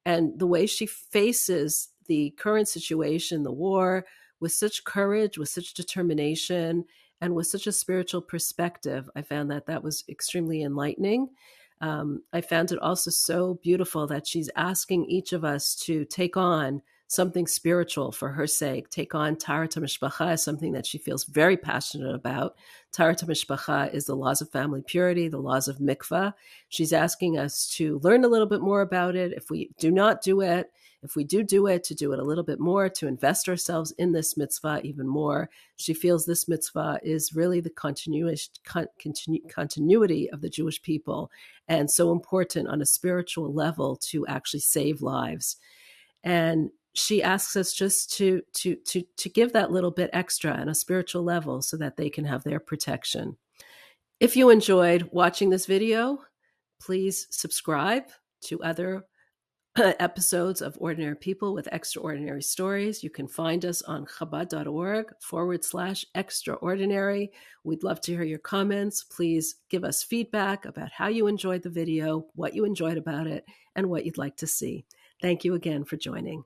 [0.05, 4.05] And the way she faces the current situation, the war,
[4.39, 6.85] with such courage, with such determination,
[7.21, 11.29] and with such a spiritual perspective, I found that that was extremely enlightening.
[11.79, 16.37] Um, I found it also so beautiful that she's asking each of us to take
[16.37, 16.81] on
[17.13, 22.13] something spiritual for her sake, take on Taharat Mishpacha, something that she feels very passionate
[22.13, 22.55] about.
[22.91, 26.33] Taharat Mishpacha is the laws of family purity, the laws of mikvah.
[26.69, 29.33] She's asking us to learn a little bit more about it.
[29.33, 30.71] If we do not do it,
[31.03, 33.91] if we do do it, to do it a little bit more, to invest ourselves
[33.97, 35.49] in this mitzvah even more.
[35.75, 41.29] She feels this mitzvah is really the continuous continu- continuity of the Jewish people
[41.67, 45.57] and so important on a spiritual level to actually save lives.
[46.23, 50.69] And she asks us just to to to to give that little bit extra on
[50.69, 53.37] a spiritual level so that they can have their protection.
[54.19, 56.19] If you enjoyed watching this video,
[56.79, 58.05] please subscribe
[58.45, 59.05] to other
[59.75, 63.03] uh, episodes of Ordinary People with Extraordinary Stories.
[63.03, 67.31] You can find us on chabad.org forward slash extraordinary.
[67.63, 69.03] We'd love to hear your comments.
[69.03, 73.45] Please give us feedback about how you enjoyed the video, what you enjoyed about it,
[73.75, 74.85] and what you'd like to see.
[75.21, 76.43] Thank you again for joining.